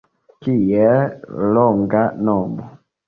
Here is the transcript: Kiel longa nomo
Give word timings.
Kiel 0.45 1.01
longa 1.53 2.03
nomo 2.25 2.63